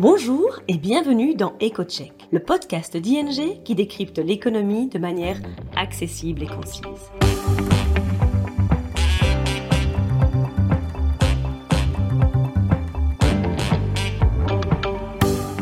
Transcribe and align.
Bonjour 0.00 0.60
et 0.66 0.78
bienvenue 0.78 1.34
dans 1.34 1.52
EcoCheck, 1.60 2.14
le 2.30 2.40
podcast 2.40 2.96
d'ING 2.96 3.62
qui 3.62 3.74
décrypte 3.74 4.18
l'économie 4.18 4.88
de 4.88 4.98
manière 4.98 5.36
accessible 5.76 6.42
et 6.42 6.46
concise. 6.46 6.80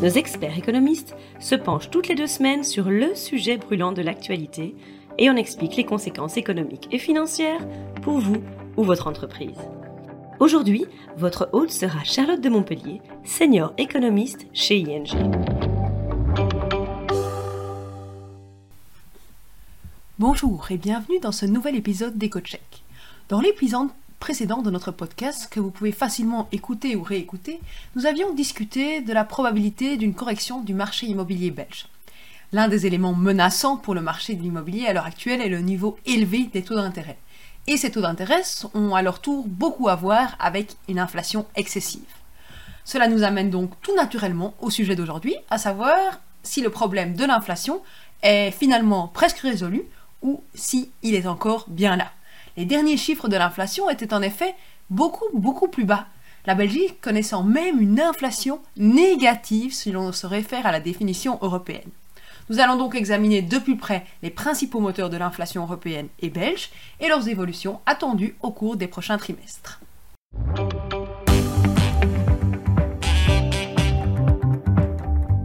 Nos 0.01 0.09
experts 0.09 0.57
économistes 0.57 1.17
se 1.41 1.57
penchent 1.57 1.91
toutes 1.91 2.07
les 2.07 2.15
deux 2.15 2.29
semaines 2.29 2.63
sur 2.63 2.91
le 2.91 3.17
sujet 3.17 3.57
brûlant 3.57 3.91
de 3.91 4.03
l'actualité 4.03 4.77
et 5.19 5.29
on 5.31 5.35
explique 5.35 5.75
les 5.75 5.85
conséquences 5.85 6.37
économiques 6.37 6.87
et 6.93 6.99
financières 6.99 7.67
pour 8.03 8.21
vous 8.21 8.45
ou 8.77 8.85
votre 8.85 9.09
entreprise. 9.09 9.59
Aujourd'hui, 10.41 10.85
votre 11.17 11.49
hôte 11.53 11.73
sera 11.73 12.05
Charlotte 12.05 12.41
de 12.41 12.49
Montpellier, 12.49 13.01
senior 13.25 13.73
économiste 13.77 14.47
chez 14.53 14.79
ING. 14.79 15.09
Bonjour 20.21 20.71
et 20.71 20.77
bienvenue 20.77 21.19
dans 21.19 21.33
ce 21.33 21.45
nouvel 21.45 21.75
épisode 21.75 22.17
d'EcoCheck. 22.17 22.85
Dans 23.29 23.41
l'épisode 23.41 23.89
précédent 24.21 24.63
de 24.63 24.71
notre 24.71 24.93
podcast, 24.93 25.49
que 25.51 25.59
vous 25.59 25.73
pouvez 25.73 25.91
facilement 25.91 26.49
écouter 26.53 26.95
ou 26.95 27.03
réécouter, 27.03 27.59
nous 27.97 28.07
avions 28.07 28.33
discuté 28.33 29.01
de 29.01 29.13
la 29.13 29.25
probabilité 29.25 29.97
d'une 29.97 30.15
correction 30.15 30.61
du 30.63 30.73
marché 30.73 31.07
immobilier 31.07 31.51
belge. 31.51 31.89
L'un 32.53 32.69
des 32.69 32.87
éléments 32.87 33.13
menaçants 33.13 33.77
pour 33.77 33.95
le 33.95 34.03
marché 34.03 34.37
de 34.37 34.43
l'immobilier 34.43 34.87
à 34.87 34.93
l'heure 34.93 35.05
actuelle 35.05 35.41
est 35.41 35.49
le 35.49 35.63
niveau 35.63 35.99
élevé 36.07 36.45
des 36.53 36.63
taux 36.63 36.77
d'intérêt 36.77 37.19
et 37.69 37.77
ces 37.77 37.91
taux 37.91 38.01
d'intérêt 38.01 38.43
ont 38.75 38.95
à 38.95 39.03
leur 39.03 39.21
tour 39.21 39.47
beaucoup 39.47 39.89
à 39.89 39.95
voir 39.95 40.35
avec 40.41 40.77
une 40.89 40.99
inflation 40.99 41.47
excessive. 41.55 42.01
Cela 42.85 43.07
nous 43.07 43.23
amène 43.23 43.51
donc 43.51 43.79
tout 43.83 43.95
naturellement 43.95 44.55
au 44.61 44.71
sujet 44.71 44.97
d'aujourd'hui, 44.97 45.37
à 45.51 45.59
savoir 45.59 45.99
si 46.43 46.63
le 46.63 46.71
problème 46.71 47.15
de 47.15 47.27
l'inflation 47.27 47.83
est 48.23 48.51
finalement 48.51 49.09
presque 49.09 49.41
résolu 49.41 49.83
ou 50.23 50.43
si 50.55 50.91
il 51.03 51.15
est 51.15 51.27
encore 51.27 51.67
bien 51.69 51.97
là. 51.97 52.11
Les 52.57 52.65
derniers 52.65 52.97
chiffres 52.97 53.29
de 53.29 53.37
l'inflation 53.37 53.91
étaient 53.91 54.15
en 54.15 54.23
effet 54.23 54.55
beaucoup 54.89 55.27
beaucoup 55.35 55.69
plus 55.69 55.85
bas. 55.85 56.07
La 56.47 56.55
Belgique 56.55 57.03
connaissant 57.03 57.43
même 57.43 57.83
une 57.83 58.01
inflation 58.01 58.61
négative 58.79 59.75
si 59.75 59.93
l'on 59.93 60.11
se 60.13 60.27
réfère 60.27 60.67
à 60.67 60.73
la 60.73 60.81
définition 60.81 61.39
européenne. 61.43 61.91
Nous 62.51 62.61
allons 62.61 62.77
donc 62.77 62.95
examiner 62.95 63.43
de 63.43 63.59
plus 63.59 63.77
près 63.77 64.07
les 64.23 64.31
principaux 64.31 64.81
moteurs 64.81 65.11
de 65.11 65.19
l'inflation 65.19 65.65
européenne 65.65 66.09
et 66.21 66.31
belge 66.31 66.71
et 66.99 67.09
leurs 67.09 67.29
évolutions 67.29 67.81
attendues 67.85 68.37
au 68.41 68.51
cours 68.51 68.77
des 68.77 68.87
prochains 68.87 69.19
trimestres. 69.19 69.81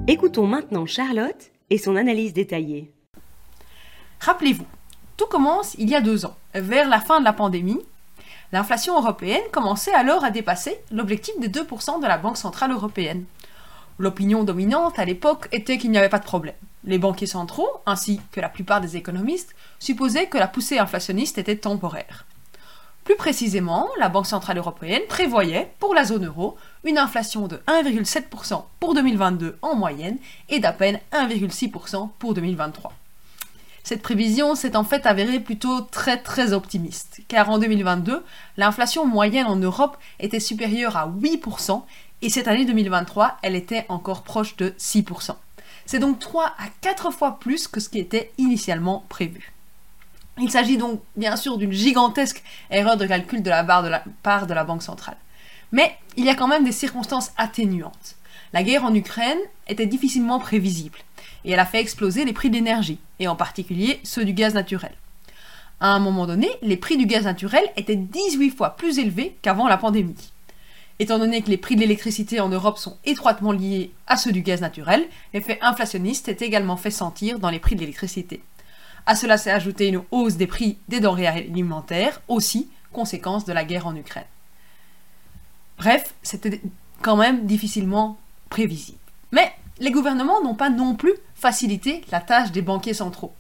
Écoutons 0.08 0.48
maintenant 0.48 0.86
Charlotte 0.86 1.52
et 1.70 1.78
son 1.78 1.98
analyse 1.98 2.32
détaillée. 2.32 2.90
Rappelez-vous, 4.22 4.66
tout 5.18 5.26
commence 5.26 5.76
il 5.78 5.90
y 5.90 5.96
a 5.96 6.02
deux 6.02 6.26
ans, 6.26 6.38
vers 6.54 6.88
la 6.88 7.02
fin 7.02 7.20
de 7.20 7.26
la 7.26 7.34
pandémie. 7.34 7.82
L'inflation 8.54 8.98
européenne 8.98 9.44
commençait 9.52 9.94
alors 9.94 10.24
à 10.24 10.32
dépasser 10.32 10.80
l'objectif 10.90 11.38
des 11.40 11.50
2% 11.50 12.02
de 12.02 12.08
la 12.08 12.18
Banque 12.18 12.38
Centrale 12.38 12.72
Européenne. 12.72 13.26
L'opinion 14.00 14.46
dominante 14.46 15.00
à 15.00 15.06
l'époque 15.06 15.50
était 15.52 15.78
qu'il 15.78 15.92
n'y 15.92 15.98
avait 15.98 16.08
pas 16.08 16.20
de 16.20 16.24
problème. 16.24 16.56
Les 16.86 16.98
banquiers 16.98 17.28
centraux, 17.28 17.70
ainsi 17.86 18.20
que 18.32 18.42
la 18.42 18.50
plupart 18.50 18.82
des 18.82 18.98
économistes, 18.98 19.56
supposaient 19.80 20.28
que 20.28 20.38
la 20.38 20.48
poussée 20.48 20.80
inflationniste 20.80 21.38
était 21.38 21.58
temporaire. 21.58 22.26
Plus 23.04 23.16
précisément, 23.18 23.90
la 24.00 24.08
Banque 24.08 24.28
Centrale 24.28 24.58
Européenne 24.58 25.02
prévoyait, 25.10 25.74
pour 25.80 25.94
la 25.94 26.06
zone 26.06 26.26
euro, 26.26 26.58
une 26.86 26.98
inflation 26.98 27.48
de 27.48 27.58
1,7% 27.68 28.64
pour 28.80 28.94
2022 28.94 29.58
en 29.62 29.76
moyenne 29.76 30.18
et 30.48 30.60
d'à 30.60 30.72
peine 30.72 31.00
1,6% 31.12 32.10
pour 32.18 32.34
2023. 32.34 32.94
Cette 33.84 34.02
prévision 34.02 34.56
s'est 34.56 34.78
en 34.78 34.86
fait 34.86 35.06
avérée 35.06 35.42
plutôt 35.42 35.82
très 35.82 36.18
très 36.18 36.54
optimiste, 36.54 37.22
car 37.28 37.50
en 37.50 37.60
2022, 37.60 38.24
l'inflation 38.56 39.06
moyenne 39.06 39.48
en 39.48 39.58
Europe 39.58 39.98
était 40.22 40.40
supérieure 40.40 40.96
à 40.96 41.10
8%, 41.10 41.84
et 42.22 42.30
cette 42.30 42.48
année 42.48 42.64
2023, 42.64 43.38
elle 43.42 43.56
était 43.56 43.86
encore 43.90 44.24
proche 44.24 44.56
de 44.56 44.70
6%. 44.80 45.36
C'est 45.86 46.00
donc 46.00 46.20
3 46.20 46.46
à 46.46 46.68
4 46.82 47.12
fois 47.12 47.40
plus 47.40 47.68
que 47.68 47.80
ce 47.80 47.90
qui 47.90 48.00
était 48.00 48.32
initialement 48.38 49.06
prévu. 49.10 49.54
Il 50.40 50.50
s'agit 50.50 50.78
donc 50.78 51.02
bien 51.16 51.36
sûr 51.36 51.58
d'une 51.58 51.72
gigantesque 51.72 52.44
erreur 52.72 52.98
de 52.98 53.06
calcul 53.06 53.44
de 53.44 53.50
la, 53.50 53.64
part 53.64 53.84
de 53.84 53.90
la 53.90 54.04
part 54.24 54.48
de 54.48 54.54
la 54.54 54.64
Banque 54.64 54.84
centrale. 54.84 55.18
Mais 55.72 55.96
il 56.18 56.26
y 56.26 56.30
a 56.30 56.36
quand 56.36 56.48
même 56.48 56.64
des 56.64 56.72
circonstances 56.72 57.32
atténuantes. 57.38 58.16
La 58.52 58.64
guerre 58.64 58.86
en 58.86 58.94
Ukraine 58.94 59.40
était 59.68 59.86
difficilement 59.86 60.40
prévisible 60.40 61.00
et 61.46 61.52
elle 61.52 61.60
a 61.60 61.66
fait 61.66 61.80
exploser 61.80 62.26
les 62.26 62.34
prix 62.34 62.50
de 62.50 62.56
l'énergie, 62.56 63.00
et 63.20 63.28
en 63.28 63.36
particulier 63.36 64.00
ceux 64.04 64.26
du 64.26 64.34
gaz 64.34 64.54
naturel. 64.54 64.94
À 65.80 65.88
un 65.90 66.00
moment 66.00 66.26
donné, 66.26 66.50
les 66.62 66.78
prix 66.78 66.98
du 66.98 67.06
gaz 67.06 67.26
naturel 67.26 67.64
étaient 67.76 67.96
18 67.96 68.52
fois 68.52 68.78
plus 68.78 69.00
élevés 69.00 69.36
qu'avant 69.42 69.68
la 69.68 69.78
pandémie. 69.78 70.32
Étant 71.00 71.20
donné 71.20 71.42
que 71.42 71.50
les 71.50 71.58
prix 71.58 71.76
de 71.76 71.82
l'électricité 71.82 72.40
en 72.40 72.50
Europe 72.50 72.78
sont 72.78 72.98
étroitement 73.04 73.52
liés 73.52 73.92
à 74.08 74.16
ceux 74.16 74.32
du 74.32 74.42
gaz 74.42 74.62
naturel, 74.62 75.08
l'effet 75.34 75.58
inflationniste 75.62 76.30
est 76.30 76.42
également 76.42 76.78
fait 76.78 76.92
sentir 76.92 77.40
dans 77.40 77.50
les 77.50 77.60
prix 77.60 77.76
de 77.76 77.82
l'électricité. 77.82 78.44
À 79.06 79.16
cela 79.16 79.38
s'est 79.38 79.52
ajouté 79.52 79.88
une 79.88 80.04
hausse 80.12 80.38
des 80.38 80.48
prix 80.48 80.78
des 80.88 81.00
denrées 81.00 81.28
alimentaires, 81.28 82.22
aussi 82.28 82.70
conséquence 82.92 83.44
de 83.44 83.54
la 83.54 83.66
guerre 83.66 83.88
en 83.88 83.96
Ukraine. 83.96 84.24
Bref, 85.78 86.14
c'était 86.22 86.62
quand 87.02 87.18
même 87.18 87.46
difficilement 87.46 88.18
prévisible. 88.50 89.00
Mais 89.32 89.52
les 89.80 89.92
gouvernements 89.92 90.42
n'ont 90.44 90.56
pas 90.56 90.70
non 90.70 90.96
plus 90.96 91.14
facilité 91.36 92.04
la 92.12 92.22
tâche 92.22 92.52
des 92.52 92.62
banquiers 92.62 92.94
centraux. 92.94 93.34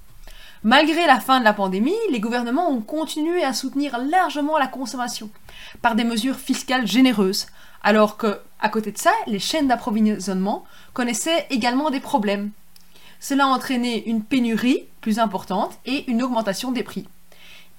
Malgré 0.65 1.05
la 1.07 1.19
fin 1.19 1.39
de 1.39 1.43
la 1.43 1.51
pandémie, 1.51 1.91
les 2.09 2.21
gouvernements 2.21 2.69
ont 2.69 2.79
continué 2.79 3.43
à 3.43 3.51
soutenir 3.51 3.97
largement 3.97 4.57
la 4.57 4.67
consommation 4.67 5.29
par 5.81 5.93
des 5.95 6.05
mesures 6.05 6.37
fiscales 6.37 6.87
généreuses, 6.87 7.47
alors 7.83 8.15
que, 8.15 8.39
à 8.61 8.69
côté 8.69 8.93
de 8.93 8.97
ça, 8.97 9.11
les 9.27 9.39
chaînes 9.39 9.67
d'approvisionnement 9.67 10.63
connaissaient 10.93 11.47
également 11.49 11.89
des 11.89 11.99
problèmes. 11.99 12.51
Cela 13.19 13.43
a 13.43 13.47
entraîné 13.47 14.07
une 14.07 14.23
pénurie 14.23 14.85
plus 15.01 15.19
importante 15.19 15.77
et 15.85 16.09
une 16.09 16.23
augmentation 16.23 16.71
des 16.71 16.83
prix. 16.83 17.09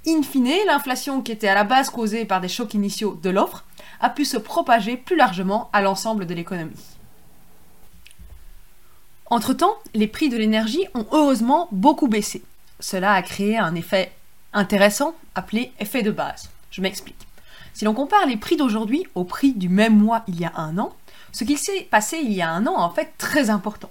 In 0.06 0.22
fine, 0.22 0.52
l'inflation 0.66 1.22
qui 1.22 1.32
était 1.32 1.48
à 1.48 1.54
la 1.54 1.64
base 1.64 1.88
causée 1.88 2.26
par 2.26 2.42
des 2.42 2.48
chocs 2.48 2.74
initiaux 2.74 3.18
de 3.22 3.30
l'offre 3.30 3.64
a 4.00 4.10
pu 4.10 4.26
se 4.26 4.36
propager 4.36 4.98
plus 4.98 5.16
largement 5.16 5.70
à 5.72 5.80
l'ensemble 5.80 6.26
de 6.26 6.34
l'économie. 6.34 6.76
Entre-temps, 9.30 9.74
les 9.94 10.06
prix 10.06 10.28
de 10.28 10.36
l'énergie 10.36 10.84
ont 10.92 11.06
heureusement 11.12 11.68
beaucoup 11.72 12.08
baissé. 12.08 12.42
Cela 12.80 13.12
a 13.12 13.22
créé 13.22 13.56
un 13.56 13.74
effet 13.74 14.12
intéressant 14.52 15.14
appelé 15.34 15.72
effet 15.80 16.02
de 16.02 16.10
base. 16.10 16.50
Je 16.70 16.80
m'explique. 16.80 17.26
Si 17.72 17.84
l'on 17.84 17.94
compare 17.94 18.26
les 18.26 18.36
prix 18.36 18.56
d'aujourd'hui 18.56 19.06
au 19.14 19.24
prix 19.24 19.52
du 19.52 19.68
même 19.68 19.98
mois 19.98 20.22
il 20.28 20.38
y 20.40 20.44
a 20.44 20.52
un 20.56 20.78
an, 20.78 20.94
ce 21.32 21.44
qui 21.44 21.56
s'est 21.56 21.88
passé 21.90 22.18
il 22.22 22.32
y 22.32 22.42
a 22.42 22.50
un 22.50 22.66
an 22.66 22.74
est 22.74 22.82
en 22.82 22.90
fait 22.90 23.12
très 23.18 23.50
important. 23.50 23.90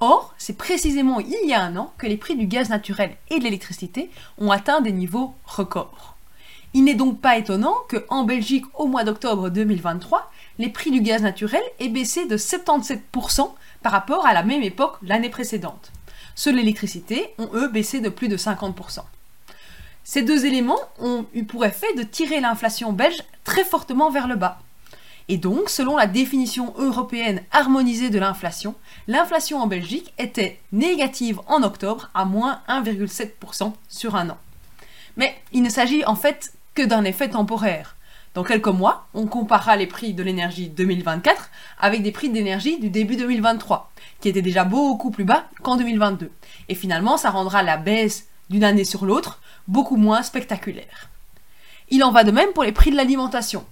Or, 0.00 0.34
c'est 0.38 0.56
précisément 0.56 1.20
il 1.20 1.48
y 1.48 1.52
a 1.52 1.62
un 1.62 1.76
an 1.76 1.92
que 1.98 2.06
les 2.06 2.16
prix 2.16 2.36
du 2.36 2.46
gaz 2.46 2.70
naturel 2.70 3.16
et 3.28 3.38
de 3.38 3.44
l'électricité 3.44 4.10
ont 4.38 4.50
atteint 4.50 4.80
des 4.80 4.92
niveaux 4.92 5.34
records. 5.44 6.16
Il 6.72 6.84
n'est 6.84 6.94
donc 6.94 7.20
pas 7.20 7.36
étonnant 7.36 7.76
qu'en 7.88 8.22
Belgique, 8.22 8.64
au 8.74 8.86
mois 8.86 9.02
d'octobre 9.02 9.50
2023, 9.50 10.30
les 10.58 10.68
prix 10.68 10.90
du 10.90 11.00
gaz 11.00 11.20
naturel 11.20 11.62
aient 11.80 11.88
baissé 11.88 12.26
de 12.26 12.36
77% 12.36 13.50
par 13.82 13.92
rapport 13.92 14.24
à 14.24 14.32
la 14.32 14.44
même 14.44 14.62
époque 14.62 14.96
l'année 15.02 15.30
précédente. 15.30 15.90
De 16.46 16.50
l'électricité 16.52 17.34
ont 17.38 17.50
eux 17.54 17.68
baissé 17.68 18.00
de 18.00 18.08
plus 18.08 18.28
de 18.28 18.36
50%. 18.36 19.00
Ces 20.04 20.22
deux 20.22 20.46
éléments 20.46 20.80
ont 20.98 21.26
eu 21.34 21.44
pour 21.44 21.64
effet 21.64 21.92
de 21.94 22.02
tirer 22.02 22.40
l'inflation 22.40 22.92
belge 22.92 23.22
très 23.44 23.62
fortement 23.62 24.10
vers 24.10 24.26
le 24.26 24.36
bas. 24.36 24.58
Et 25.28 25.36
donc, 25.36 25.68
selon 25.70 25.96
la 25.96 26.06
définition 26.06 26.74
européenne 26.76 27.42
harmonisée 27.52 28.10
de 28.10 28.18
l'inflation, 28.18 28.74
l'inflation 29.06 29.58
en 29.58 29.66
Belgique 29.66 30.12
était 30.18 30.58
négative 30.72 31.40
en 31.46 31.62
octobre 31.62 32.10
à 32.14 32.24
moins 32.24 32.62
1,7% 32.68 33.72
sur 33.88 34.16
un 34.16 34.30
an. 34.30 34.38
Mais 35.16 35.36
il 35.52 35.62
ne 35.62 35.68
s'agit 35.68 36.04
en 36.04 36.16
fait 36.16 36.52
que 36.74 36.82
d'un 36.82 37.04
effet 37.04 37.28
temporaire. 37.28 37.96
Dans 38.32 38.44
quelques 38.44 38.68
mois, 38.68 39.08
on 39.12 39.26
comparera 39.26 39.74
les 39.74 39.88
prix 39.88 40.14
de 40.14 40.22
l'énergie 40.22 40.68
2024 40.68 41.50
avec 41.80 42.04
des 42.04 42.12
prix 42.12 42.28
d'énergie 42.28 42.78
du 42.78 42.88
début 42.88 43.16
2023, 43.16 43.90
qui 44.20 44.28
étaient 44.28 44.40
déjà 44.40 44.62
beaucoup 44.62 45.10
plus 45.10 45.24
bas 45.24 45.46
qu'en 45.64 45.76
2022. 45.76 46.30
Et 46.68 46.76
finalement, 46.76 47.16
ça 47.16 47.30
rendra 47.30 47.64
la 47.64 47.76
baisse 47.76 48.28
d'une 48.48 48.62
année 48.62 48.84
sur 48.84 49.04
l'autre 49.04 49.40
beaucoup 49.66 49.96
moins 49.96 50.22
spectaculaire. 50.22 51.08
Il 51.88 52.04
en 52.04 52.12
va 52.12 52.22
de 52.22 52.30
même 52.30 52.52
pour 52.52 52.62
les 52.62 52.70
prix 52.70 52.92
de 52.92 52.96
l'alimentation, 52.96 53.64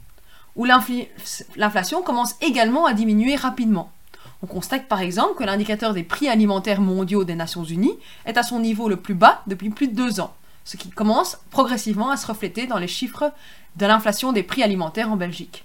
où 0.56 0.64
l'inflation 0.64 2.02
commence 2.02 2.34
également 2.40 2.84
à 2.84 2.94
diminuer 2.94 3.36
rapidement. 3.36 3.92
On 4.42 4.48
constate 4.48 4.88
par 4.88 5.00
exemple 5.00 5.36
que 5.36 5.44
l'indicateur 5.44 5.94
des 5.94 6.02
prix 6.02 6.28
alimentaires 6.28 6.80
mondiaux 6.80 7.22
des 7.22 7.36
Nations 7.36 7.64
Unies 7.64 7.98
est 8.26 8.36
à 8.36 8.42
son 8.42 8.58
niveau 8.58 8.88
le 8.88 8.96
plus 8.96 9.14
bas 9.14 9.42
depuis 9.46 9.70
plus 9.70 9.86
de 9.86 9.94
deux 9.94 10.18
ans, 10.18 10.34
ce 10.68 10.76
qui 10.76 10.90
commence 10.90 11.38
progressivement 11.48 12.10
à 12.10 12.18
se 12.18 12.26
refléter 12.26 12.66
dans 12.66 12.76
les 12.76 12.88
chiffres 12.88 13.32
de 13.76 13.86
l'inflation 13.86 14.32
des 14.32 14.42
prix 14.42 14.62
alimentaires 14.62 15.10
en 15.10 15.16
Belgique. 15.16 15.64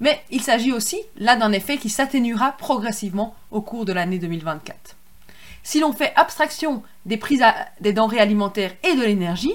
Mais 0.00 0.24
il 0.30 0.40
s'agit 0.40 0.72
aussi 0.72 0.98
là 1.18 1.36
d'un 1.36 1.52
effet 1.52 1.76
qui 1.76 1.90
s'atténuera 1.90 2.52
progressivement 2.52 3.34
au 3.50 3.60
cours 3.60 3.84
de 3.84 3.92
l'année 3.92 4.18
2024. 4.18 4.96
Si 5.62 5.80
l'on 5.80 5.92
fait 5.92 6.14
abstraction 6.16 6.82
des 7.04 7.18
prix 7.18 7.38
des 7.82 7.92
denrées 7.92 8.20
alimentaires 8.20 8.72
et 8.84 8.94
de 8.94 9.02
l'énergie, 9.02 9.52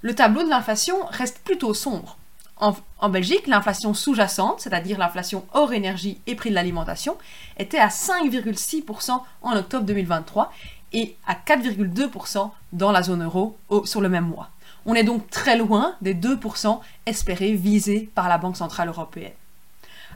le 0.00 0.14
tableau 0.14 0.42
de 0.42 0.48
l'inflation 0.48 0.96
reste 1.10 1.40
plutôt 1.44 1.74
sombre. 1.74 2.16
En, 2.56 3.08
Belgique, 3.10 3.46
l'inflation 3.46 3.92
sous-jacente, 3.92 4.60
c'est-à-dire 4.60 4.98
l'inflation 4.98 5.46
hors 5.52 5.74
énergie 5.74 6.18
et 6.26 6.34
prix 6.34 6.48
de 6.48 6.54
l'alimentation, 6.54 7.18
était 7.58 7.78
à 7.78 7.88
5,6% 7.88 9.20
en 9.42 9.56
octobre 9.56 9.84
2023 9.84 10.50
et 10.92 11.16
à 11.26 11.34
4,2% 11.34 12.50
dans 12.72 12.92
la 12.92 13.02
zone 13.02 13.24
euro 13.24 13.56
sur 13.84 14.00
le 14.00 14.08
même 14.08 14.26
mois. 14.26 14.50
On 14.86 14.94
est 14.94 15.04
donc 15.04 15.28
très 15.30 15.56
loin 15.56 15.94
des 16.00 16.14
2% 16.14 16.80
espérés 17.06 17.52
visés 17.52 18.10
par 18.14 18.28
la 18.28 18.38
Banque 18.38 18.56
Centrale 18.56 18.88
Européenne. 18.88 19.32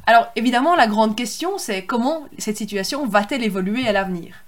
Alors 0.06 0.26
évidemment, 0.36 0.74
la 0.74 0.86
grande 0.86 1.16
question, 1.16 1.58
c'est 1.58 1.84
comment 1.84 2.24
cette 2.38 2.56
situation 2.56 3.06
va-t-elle 3.06 3.42
évoluer 3.42 3.86
à 3.86 3.92
l'avenir? 3.92 4.44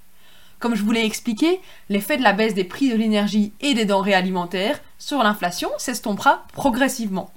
Comme 0.59 0.75
je 0.75 0.83
vous 0.83 0.93
l'ai 0.93 1.05
expliqué, 1.05 1.61
l'effet 1.89 2.17
de 2.17 2.23
la 2.23 2.33
baisse 2.33 2.55
des 2.55 2.65
prix 2.65 2.91
de 2.91 2.97
l'énergie 2.97 3.53
et 3.61 3.75
des 3.75 3.85
denrées 3.85 4.15
alimentaires 4.15 4.81
sur 4.99 5.23
l'inflation 5.23 5.71
s'estompera 5.77 6.45
progressivement. 6.53 7.31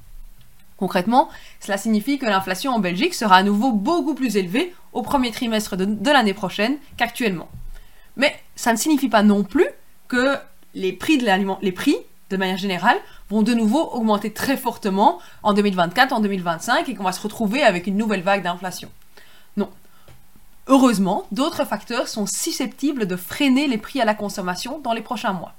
Concrètement, 0.77 1.27
cela 1.59 1.77
signifie 1.77 2.17
que 2.17 2.25
l'inflation 2.25 2.71
en 2.71 2.79
Belgique 2.79 3.13
sera 3.13 3.35
à 3.35 3.43
nouveau 3.43 3.73
beaucoup 3.73 4.15
plus 4.15 4.37
élevée 4.37 4.73
au 4.93 5.01
premier 5.01 5.31
trimestre 5.31 5.75
de, 5.75 6.09
l'année 6.09 6.33
prochaine 6.33 6.77
qu'actuellement. 6.95 7.49
Mais 8.19 8.37
ça 8.55 8.71
ne 8.73 8.77
signifie 8.77 9.09
pas 9.09 9.23
non 9.23 9.43
plus 9.43 9.65
que 10.07 10.35
les 10.75 10.93
prix 10.93 11.17
de 11.17 11.25
l'aliment, 11.25 11.59
de 12.29 12.37
manière 12.37 12.57
générale, 12.57 12.97
vont 13.29 13.41
de 13.41 13.53
nouveau 13.53 13.81
augmenter 13.81 14.31
très 14.31 14.57
fortement 14.57 15.19
en 15.41 15.53
2024, 15.53 16.11
en 16.13 16.19
2025 16.19 16.89
et 16.89 16.95
qu'on 16.95 17.03
va 17.03 17.13
se 17.13 17.21
retrouver 17.21 17.63
avec 17.63 17.87
une 17.87 17.97
nouvelle 17.97 18.21
vague 18.21 18.43
d'inflation. 18.43 18.89
Non. 19.57 19.69
Heureusement, 20.67 21.25
d'autres 21.31 21.65
facteurs 21.65 22.07
sont 22.07 22.27
susceptibles 22.27 23.07
de 23.07 23.15
freiner 23.15 23.67
les 23.67 23.77
prix 23.77 24.01
à 24.01 24.05
la 24.05 24.13
consommation 24.13 24.79
dans 24.79 24.93
les 24.93 25.01
prochains 25.01 25.33
mois. 25.33 25.53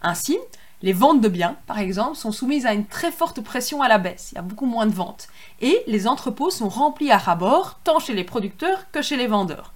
Ainsi, 0.00 0.38
les 0.82 0.92
ventes 0.92 1.20
de 1.20 1.28
biens, 1.28 1.56
par 1.66 1.78
exemple, 1.78 2.16
sont 2.16 2.32
soumises 2.32 2.66
à 2.66 2.72
une 2.72 2.86
très 2.86 3.10
forte 3.10 3.40
pression 3.42 3.82
à 3.82 3.88
la 3.88 3.98
baisse. 3.98 4.30
Il 4.32 4.36
y 4.36 4.38
a 4.38 4.42
beaucoup 4.42 4.64
moins 4.64 4.86
de 4.86 4.94
ventes. 4.94 5.28
Et 5.60 5.82
les 5.86 6.06
entrepôts 6.06 6.50
sont 6.50 6.68
remplis 6.68 7.10
à 7.10 7.18
rabord, 7.18 7.80
tant 7.84 7.98
chez 7.98 8.14
les 8.14 8.24
producteurs 8.24 8.90
que 8.92 9.02
chez 9.02 9.16
les 9.16 9.26
vendeurs. 9.26 9.74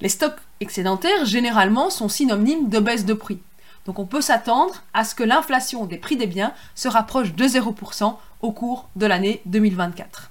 Les 0.00 0.08
stocks 0.08 0.38
excédentaires, 0.60 1.24
généralement, 1.24 1.90
sont 1.90 2.08
synonymes 2.08 2.68
de 2.68 2.78
baisse 2.78 3.04
de 3.04 3.14
prix. 3.14 3.40
Donc 3.86 3.98
on 3.98 4.06
peut 4.06 4.20
s'attendre 4.20 4.82
à 4.94 5.02
ce 5.04 5.14
que 5.14 5.24
l'inflation 5.24 5.86
des 5.86 5.96
prix 5.96 6.16
des 6.16 6.26
biens 6.26 6.52
se 6.74 6.88
rapproche 6.88 7.34
de 7.34 7.44
0% 7.44 8.16
au 8.42 8.52
cours 8.52 8.88
de 8.96 9.06
l'année 9.06 9.40
2024. 9.46 10.30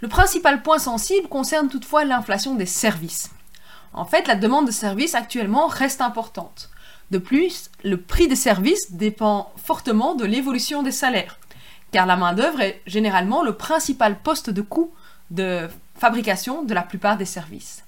Le 0.00 0.08
principal 0.08 0.62
point 0.62 0.78
sensible 0.78 1.28
concerne 1.28 1.68
toutefois 1.68 2.04
l'inflation 2.04 2.54
des 2.54 2.66
services. 2.66 3.30
En 3.92 4.04
fait, 4.04 4.26
la 4.26 4.34
demande 4.34 4.66
de 4.66 4.72
services 4.72 5.14
actuellement 5.14 5.66
reste 5.66 6.00
importante. 6.00 6.70
De 7.10 7.18
plus, 7.18 7.70
le 7.84 7.98
prix 7.98 8.26
des 8.26 8.36
services 8.36 8.92
dépend 8.92 9.52
fortement 9.62 10.14
de 10.14 10.24
l'évolution 10.24 10.82
des 10.82 10.90
salaires, 10.90 11.38
car 11.92 12.06
la 12.06 12.16
main-d'œuvre 12.16 12.62
est 12.62 12.80
généralement 12.86 13.44
le 13.44 13.54
principal 13.54 14.18
poste 14.18 14.50
de 14.50 14.62
coût 14.62 14.90
de 15.30 15.68
fabrication 15.94 16.62
de 16.62 16.74
la 16.74 16.82
plupart 16.82 17.18
des 17.18 17.26
services. 17.26 17.84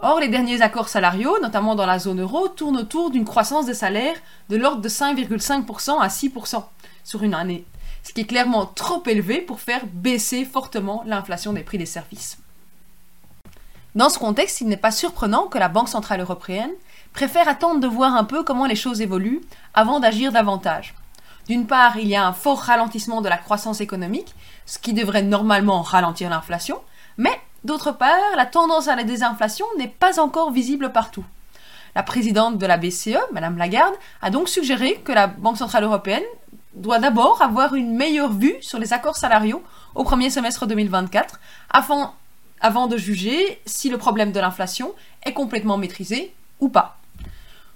Or, 0.00 0.20
les 0.20 0.28
derniers 0.28 0.60
accords 0.62 0.88
salariaux, 0.88 1.38
notamment 1.40 1.74
dans 1.74 1.86
la 1.86 1.98
zone 1.98 2.20
euro, 2.20 2.48
tournent 2.48 2.76
autour 2.76 3.10
d'une 3.10 3.24
croissance 3.24 3.66
des 3.66 3.74
salaires 3.74 4.16
de 4.48 4.56
l'ordre 4.56 4.82
de 4.82 4.88
5,5% 4.88 6.00
à 6.00 6.08
6% 6.08 6.64
sur 7.04 7.22
une 7.22 7.34
année, 7.34 7.64
ce 8.02 8.12
qui 8.12 8.22
est 8.22 8.26
clairement 8.26 8.66
trop 8.66 9.02
élevé 9.06 9.40
pour 9.40 9.60
faire 9.60 9.86
baisser 9.86 10.44
fortement 10.44 11.04
l'inflation 11.06 11.52
des 11.52 11.62
prix 11.62 11.78
des 11.78 11.86
services. 11.86 12.38
Dans 13.94 14.08
ce 14.08 14.18
contexte, 14.18 14.60
il 14.60 14.66
n'est 14.66 14.76
pas 14.76 14.90
surprenant 14.90 15.46
que 15.46 15.58
la 15.58 15.68
Banque 15.68 15.88
centrale 15.88 16.20
européenne 16.20 16.72
préfère 17.12 17.46
attendre 17.46 17.78
de 17.78 17.86
voir 17.86 18.14
un 18.14 18.24
peu 18.24 18.42
comment 18.42 18.66
les 18.66 18.74
choses 18.74 19.00
évoluent 19.00 19.42
avant 19.72 20.00
d'agir 20.00 20.32
davantage. 20.32 20.94
D'une 21.48 21.66
part, 21.66 21.96
il 21.98 22.08
y 22.08 22.16
a 22.16 22.26
un 22.26 22.32
fort 22.32 22.58
ralentissement 22.58 23.20
de 23.20 23.28
la 23.28 23.36
croissance 23.36 23.80
économique, 23.80 24.34
ce 24.66 24.78
qui 24.78 24.94
devrait 24.94 25.22
normalement 25.22 25.82
ralentir 25.82 26.28
l'inflation, 26.28 26.80
mais 27.18 27.40
d'autre 27.64 27.92
part, 27.92 28.36
la 28.36 28.46
tendance 28.46 28.88
à 28.88 28.96
la 28.96 29.04
désinflation 29.04 29.66
n'est 29.78 29.88
pas 29.88 30.20
encore 30.20 30.52
visible 30.52 30.92
partout. 30.92 31.24
La 31.94 32.02
présidente 32.02 32.58
de 32.58 32.66
la 32.66 32.76
BCE, 32.76 33.18
Madame 33.32 33.56
Lagarde, 33.56 33.94
a 34.20 34.30
donc 34.30 34.48
suggéré 34.48 35.00
que 35.04 35.12
la 35.12 35.26
Banque 35.28 35.58
centrale 35.58 35.84
européenne 35.84 36.24
doit 36.74 36.98
d'abord 36.98 37.40
avoir 37.40 37.74
une 37.74 37.94
meilleure 37.94 38.32
vue 38.32 38.56
sur 38.60 38.78
les 38.78 38.92
accords 38.92 39.16
salariaux 39.16 39.62
au 39.94 40.02
premier 40.02 40.28
semestre 40.28 40.66
2024, 40.66 41.38
afin, 41.70 42.12
avant 42.60 42.88
de 42.88 42.96
juger 42.96 43.60
si 43.64 43.90
le 43.90 43.98
problème 43.98 44.32
de 44.32 44.40
l'inflation 44.40 44.92
est 45.24 45.32
complètement 45.32 45.76
maîtrisé 45.76 46.34
ou 46.60 46.68
pas. 46.68 46.98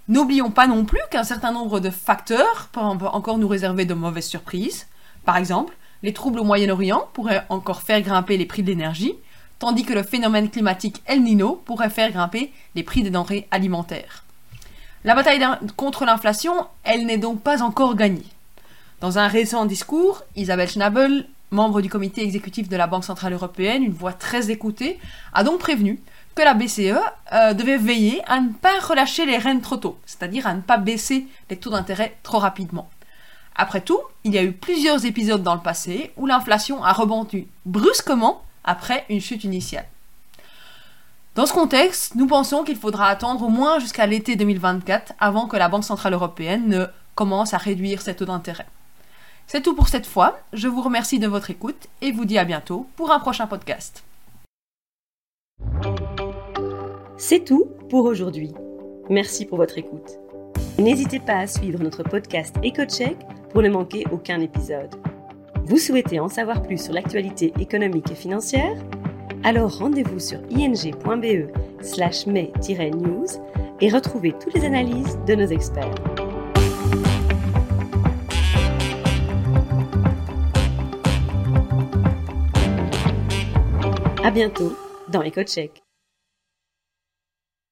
N'oublions 0.08 0.50
pas 0.50 0.66
non 0.66 0.84
plus 0.84 1.00
qu'un 1.10 1.22
certain 1.22 1.52
nombre 1.52 1.80
de 1.80 1.90
facteurs 1.90 2.68
peuvent 2.72 2.84
encore 3.12 3.38
nous 3.38 3.46
réserver 3.46 3.84
de 3.84 3.94
mauvaises 3.94 4.26
surprises. 4.26 4.86
Par 5.24 5.36
exemple, 5.36 5.76
les 6.02 6.12
troubles 6.12 6.40
au 6.40 6.44
Moyen-Orient 6.44 7.08
pourraient 7.12 7.44
encore 7.50 7.82
faire 7.82 8.00
grimper 8.00 8.36
les 8.36 8.46
prix 8.46 8.62
de 8.62 8.68
l'énergie, 8.68 9.14
tandis 9.58 9.84
que 9.84 9.92
le 9.92 10.02
phénomène 10.02 10.50
climatique 10.50 11.02
El 11.06 11.22
Nino 11.22 11.62
pourrait 11.64 11.90
faire 11.90 12.12
grimper 12.12 12.52
les 12.74 12.82
prix 12.82 13.02
des 13.02 13.10
denrées 13.10 13.48
alimentaires. 13.50 14.24
La 15.04 15.14
bataille 15.14 15.44
contre 15.76 16.04
l'inflation, 16.04 16.66
elle 16.84 17.06
n'est 17.06 17.18
donc 17.18 17.40
pas 17.40 17.62
encore 17.62 17.94
gagnée. 17.94 18.26
Dans 19.00 19.18
un 19.18 19.28
récent 19.28 19.64
discours, 19.64 20.24
Isabelle 20.34 20.68
Schnabel, 20.68 21.28
membre 21.50 21.80
du 21.80 21.88
comité 21.88 22.22
exécutif 22.22 22.68
de 22.68 22.76
la 22.76 22.86
Banque 22.86 23.04
Centrale 23.04 23.32
Européenne, 23.32 23.84
une 23.84 23.92
voix 23.92 24.12
très 24.12 24.50
écoutée, 24.50 24.98
a 25.32 25.44
donc 25.44 25.60
prévenu 25.60 26.00
que 26.34 26.42
la 26.42 26.54
BCE 26.54 26.98
euh, 27.32 27.54
devait 27.54 27.78
veiller 27.78 28.22
à 28.26 28.40
ne 28.40 28.50
pas 28.50 28.78
relâcher 28.80 29.24
les 29.24 29.38
rênes 29.38 29.60
trop 29.60 29.76
tôt, 29.76 29.98
c'est-à-dire 30.04 30.46
à 30.46 30.54
ne 30.54 30.60
pas 30.60 30.78
baisser 30.78 31.26
les 31.48 31.56
taux 31.56 31.70
d'intérêt 31.70 32.16
trop 32.22 32.38
rapidement. 32.38 32.90
Après 33.56 33.80
tout, 33.80 33.98
il 34.24 34.34
y 34.34 34.38
a 34.38 34.44
eu 34.44 34.52
plusieurs 34.52 35.04
épisodes 35.04 35.42
dans 35.42 35.54
le 35.54 35.60
passé 35.60 36.12
où 36.16 36.26
l'inflation 36.26 36.84
a 36.84 36.92
rebondi 36.92 37.48
brusquement 37.66 38.42
après 38.68 39.04
une 39.08 39.20
chute 39.20 39.44
initiale. 39.44 39.86
Dans 41.34 41.46
ce 41.46 41.52
contexte, 41.52 42.14
nous 42.16 42.26
pensons 42.26 42.64
qu'il 42.64 42.76
faudra 42.76 43.06
attendre 43.06 43.44
au 43.44 43.48
moins 43.48 43.78
jusqu'à 43.78 44.06
l'été 44.06 44.36
2024 44.36 45.14
avant 45.18 45.46
que 45.46 45.56
la 45.56 45.68
Banque 45.68 45.84
Centrale 45.84 46.12
Européenne 46.12 46.68
ne 46.68 46.86
commence 47.14 47.54
à 47.54 47.58
réduire 47.58 48.02
ses 48.02 48.14
taux 48.14 48.24
d'intérêt. 48.24 48.66
C'est 49.46 49.62
tout 49.62 49.74
pour 49.74 49.88
cette 49.88 50.06
fois, 50.06 50.38
je 50.52 50.68
vous 50.68 50.82
remercie 50.82 51.18
de 51.18 51.26
votre 51.26 51.50
écoute 51.50 51.86
et 52.02 52.12
vous 52.12 52.26
dis 52.26 52.38
à 52.38 52.44
bientôt 52.44 52.86
pour 52.96 53.10
un 53.12 53.18
prochain 53.18 53.46
podcast. 53.46 54.04
C'est 57.16 57.44
tout 57.44 57.66
pour 57.88 58.04
aujourd'hui. 58.04 58.52
Merci 59.08 59.46
pour 59.46 59.58
votre 59.58 59.78
écoute. 59.78 60.18
N'hésitez 60.78 61.18
pas 61.18 61.38
à 61.38 61.46
suivre 61.46 61.82
notre 61.82 62.02
podcast 62.02 62.56
EcoCheck 62.64 63.16
pour 63.50 63.62
ne 63.62 63.70
manquer 63.70 64.04
aucun 64.12 64.40
épisode. 64.40 64.94
Vous 65.68 65.76
souhaitez 65.76 66.18
en 66.18 66.30
savoir 66.30 66.62
plus 66.62 66.82
sur 66.82 66.94
l'actualité 66.94 67.52
économique 67.60 68.10
et 68.10 68.14
financière 68.14 68.74
Alors 69.44 69.78
rendez-vous 69.78 70.18
sur 70.18 70.40
ing.be 70.48 71.52
slash 71.82 72.26
news 72.26 73.26
et 73.82 73.90
retrouvez 73.90 74.32
toutes 74.32 74.54
les 74.54 74.64
analyses 74.64 75.18
de 75.26 75.34
nos 75.34 75.46
experts. 75.46 75.94
À 84.24 84.30
bientôt 84.30 84.74
dans 85.10 85.22
EcoCheck. 85.22 85.87